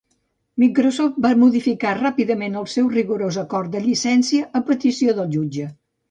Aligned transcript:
Microsoft 0.61 1.17
va 1.25 1.29
modificar 1.41 1.91
ràpidament 1.99 2.57
el 2.61 2.65
seu 2.75 2.87
rigorós 2.93 3.37
acord 3.41 3.69
de 3.75 3.81
llicència 3.83 4.47
a 4.61 4.63
petició 4.71 5.15
del 5.21 5.29
jutge. 5.37 5.67